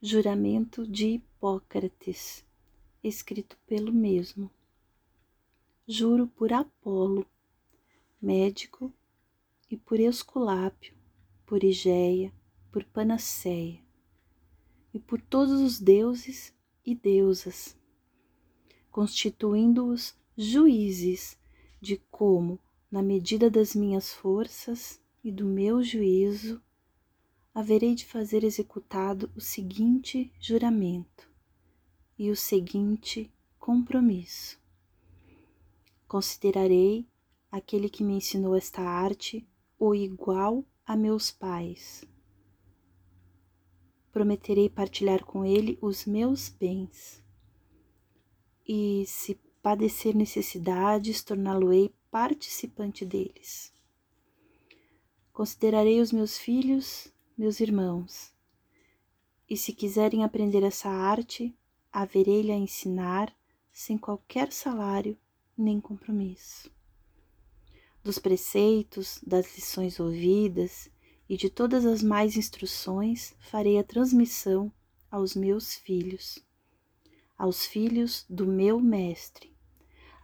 Juramento 0.00 0.86
de 0.86 1.08
Hipócrates, 1.14 2.44
escrito 3.02 3.58
pelo 3.66 3.92
mesmo. 3.92 4.48
Juro 5.88 6.28
por 6.28 6.52
Apolo, 6.52 7.26
médico, 8.22 8.92
e 9.68 9.76
por 9.76 9.98
Esculápio, 9.98 10.94
por 11.44 11.64
Igéia, 11.64 12.32
por 12.70 12.84
Panaceia, 12.84 13.82
e 14.94 15.00
por 15.00 15.20
todos 15.20 15.60
os 15.60 15.80
deuses 15.80 16.54
e 16.86 16.94
deusas, 16.94 17.76
constituindo-os 18.92 20.16
juízes 20.36 21.36
de 21.80 21.96
como, 22.08 22.60
na 22.88 23.02
medida 23.02 23.50
das 23.50 23.74
minhas 23.74 24.12
forças 24.12 25.02
e 25.24 25.32
do 25.32 25.44
meu 25.44 25.82
juízo, 25.82 26.62
haverei 27.58 27.92
de 27.92 28.06
fazer 28.06 28.44
executado 28.44 29.28
o 29.34 29.40
seguinte 29.40 30.32
juramento 30.38 31.28
e 32.16 32.30
o 32.30 32.36
seguinte 32.36 33.34
compromisso. 33.58 34.56
Considerarei 36.06 37.04
aquele 37.50 37.90
que 37.90 38.04
me 38.04 38.12
ensinou 38.12 38.54
esta 38.54 38.80
arte 38.80 39.44
o 39.76 39.92
igual 39.92 40.64
a 40.86 40.94
meus 40.94 41.32
pais. 41.32 42.04
Prometerei 44.12 44.70
partilhar 44.70 45.24
com 45.24 45.44
ele 45.44 45.76
os 45.82 46.06
meus 46.06 46.48
bens. 46.48 47.20
E 48.68 49.02
se 49.04 49.34
padecer 49.60 50.14
necessidades, 50.14 51.24
torná-lo-ei 51.24 51.92
participante 52.08 53.04
deles. 53.04 53.74
Considerarei 55.32 56.00
os 56.00 56.12
meus 56.12 56.38
filhos 56.38 57.12
meus 57.38 57.60
irmãos, 57.60 58.34
e 59.48 59.56
se 59.56 59.72
quiserem 59.72 60.24
aprender 60.24 60.64
essa 60.64 60.88
arte, 60.88 61.56
haverei-lhe 61.92 62.50
a 62.50 62.56
ensinar 62.56 63.32
sem 63.72 63.96
qualquer 63.96 64.52
salário 64.52 65.16
nem 65.56 65.80
compromisso. 65.80 66.68
Dos 68.02 68.18
preceitos, 68.18 69.20
das 69.24 69.54
lições 69.54 70.00
ouvidas 70.00 70.90
e 71.28 71.36
de 71.36 71.48
todas 71.48 71.86
as 71.86 72.02
mais 72.02 72.36
instruções 72.36 73.36
farei 73.38 73.78
a 73.78 73.84
transmissão 73.84 74.72
aos 75.08 75.36
meus 75.36 75.74
filhos, 75.74 76.44
aos 77.38 77.64
filhos 77.64 78.26
do 78.28 78.46
meu 78.46 78.80
Mestre, 78.80 79.56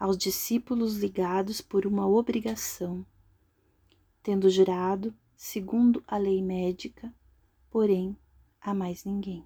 aos 0.00 0.18
discípulos 0.18 0.96
ligados 0.96 1.60
por 1.60 1.86
uma 1.86 2.08
obrigação, 2.08 3.06
tendo 4.20 4.50
jurado 4.50 5.14
segundo 5.36 6.02
a 6.06 6.16
lei 6.16 6.42
médica, 6.42 7.12
porém 7.70 8.16
a 8.60 8.72
mais 8.72 9.04
ninguém. 9.04 9.44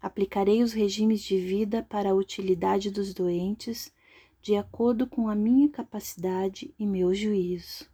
Aplicarei 0.00 0.62
os 0.62 0.72
regimes 0.72 1.22
de 1.22 1.38
vida 1.38 1.82
para 1.82 2.10
a 2.10 2.14
utilidade 2.14 2.90
dos 2.90 3.14
doentes 3.14 3.92
de 4.40 4.56
acordo 4.56 5.06
com 5.06 5.28
a 5.28 5.34
minha 5.36 5.68
capacidade 5.68 6.74
e 6.76 6.84
meu 6.84 7.14
juízo, 7.14 7.88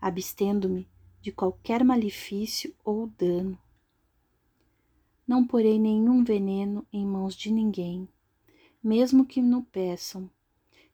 abstendo-me 0.00 0.88
de 1.20 1.32
qualquer 1.32 1.82
malefício 1.82 2.72
ou 2.84 3.08
dano. 3.08 3.58
Não 5.26 5.44
porei 5.44 5.80
nenhum 5.80 6.22
veneno 6.22 6.86
em 6.92 7.04
mãos 7.04 7.34
de 7.34 7.50
ninguém, 7.50 8.08
mesmo 8.80 9.26
que 9.26 9.42
no 9.42 9.64
peçam, 9.64 10.30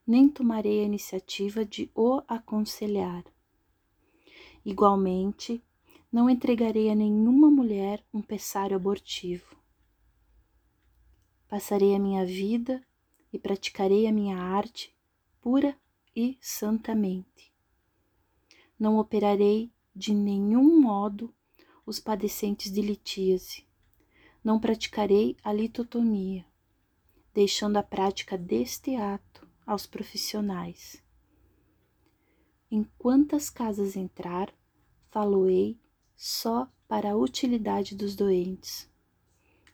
nem 0.06 0.26
tomarei 0.26 0.80
a 0.80 0.84
iniciativa 0.84 1.62
de 1.66 1.90
o 1.94 2.22
aconselhar 2.26 3.22
Igualmente, 4.64 5.62
não 6.10 6.30
entregarei 6.30 6.91
a 6.91 6.94
nenhuma 6.94 7.50
mulher 7.50 8.05
um 8.12 8.22
pessário 8.22 8.77
abortivo. 8.77 9.56
Passarei 11.48 11.94
a 11.94 11.98
minha 11.98 12.24
vida 12.24 12.83
e 13.33 13.38
praticarei 13.38 14.06
a 14.06 14.12
minha 14.12 14.36
arte 14.36 14.94
pura 15.40 15.77
e 16.14 16.39
santamente. 16.40 17.52
Não 18.78 18.98
operarei 18.98 19.73
de 19.95 20.14
nenhum 20.14 20.80
modo 20.80 21.34
os 21.84 21.98
padecentes 21.98 22.70
de 22.70 22.80
litíase. 22.80 23.67
Não 24.44 24.61
praticarei 24.61 25.36
a 25.42 25.52
litotomia, 25.52 26.44
deixando 27.34 27.77
a 27.77 27.83
prática 27.83 28.39
deste 28.39 28.94
ato 28.94 29.46
aos 29.67 29.86
profissionais. 29.86 31.02
Em 32.74 32.84
quantas 32.96 33.50
casas 33.50 33.96
entrar, 33.96 34.50
faloei 35.10 35.78
só 36.16 36.66
para 36.88 37.12
a 37.12 37.14
utilidade 37.14 37.94
dos 37.94 38.16
doentes, 38.16 38.88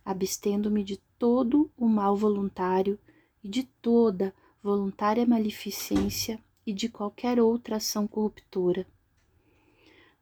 abstendo-me 0.04 0.82
de 0.82 0.96
todo 1.16 1.70
o 1.76 1.86
mal 1.86 2.16
voluntário 2.16 2.98
e 3.40 3.48
de 3.48 3.62
toda 3.62 4.34
voluntária 4.60 5.24
maleficência 5.24 6.42
e 6.66 6.72
de 6.72 6.88
qualquer 6.88 7.40
outra 7.40 7.76
ação 7.76 8.04
corruptora, 8.08 8.84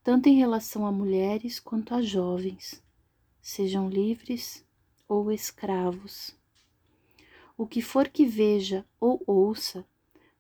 tanto 0.05 0.29
em 0.29 0.37
relação 0.37 0.87
a 0.87 0.93
mulheres 0.93 1.59
quanto 1.59 1.95
a 1.95 2.03
jovens, 2.03 2.85
sejam 3.41 3.89
livres 3.89 4.63
ou 5.09 5.33
escravos. 5.33 6.37
O 7.57 7.67
que 7.67 7.81
for 7.81 8.07
que 8.07 8.27
veja 8.27 8.85
ou 9.01 9.23
ouça 9.27 9.83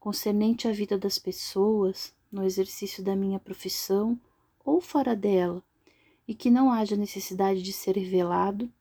concernente 0.06 0.68
à 0.68 0.70
vida 0.70 0.96
das 0.96 1.18
pessoas, 1.18 2.14
no 2.30 2.44
exercício 2.44 3.02
da 3.02 3.16
minha 3.16 3.40
profissão 3.40 4.16
ou 4.64 4.80
fora 4.80 5.16
dela, 5.16 5.60
e 6.28 6.32
que 6.32 6.48
não 6.48 6.70
haja 6.70 6.94
necessidade 6.94 7.60
de 7.60 7.72
ser 7.72 7.96
revelado, 7.96 8.72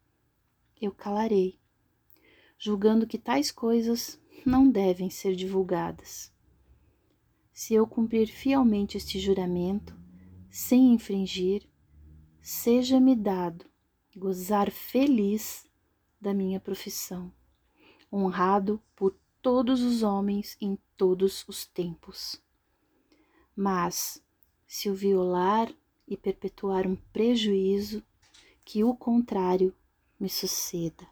eu 0.79 0.91
calarei, 0.91 1.57
julgando 2.59 3.07
que 3.07 3.17
tais 3.17 3.51
coisas 3.51 4.21
não 4.45 4.69
devem 4.69 5.09
ser 5.09 5.35
divulgadas. 5.35 6.31
Se 7.51 7.73
eu 7.73 7.87
cumprir 7.87 8.27
fielmente 8.27 8.95
este 8.95 9.19
juramento, 9.19 9.97
sem 10.51 10.93
infringir, 10.93 11.67
seja-me 12.39 13.15
dado 13.15 13.65
gozar 14.15 14.69
feliz 14.69 15.67
da 16.21 16.35
minha 16.35 16.59
profissão, 16.59 17.33
honrado 18.13 18.79
por 18.95 19.17
todos 19.45 19.83
os 19.83 20.01
homens 20.01 20.57
em 20.59 20.75
todos 20.97 21.45
os 21.47 21.67
tempos. 21.67 22.41
Mas, 23.55 24.19
se 24.65 24.89
o 24.89 24.95
violar 24.95 25.71
e 26.07 26.17
perpetuar 26.17 26.87
um 26.87 26.95
prejuízo, 26.95 28.01
que 28.65 28.83
o 28.83 28.95
contrário 28.95 29.71
me 30.19 30.29
suceda. 30.29 31.07